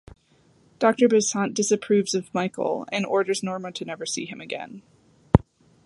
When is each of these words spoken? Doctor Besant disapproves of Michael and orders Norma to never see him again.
Doctor 0.79 1.07
Besant 1.07 1.53
disapproves 1.53 2.15
of 2.15 2.33
Michael 2.33 2.87
and 2.91 3.05
orders 3.05 3.43
Norma 3.43 3.71
to 3.73 3.85
never 3.85 4.07
see 4.07 4.25
him 4.25 4.41
again. 4.41 4.81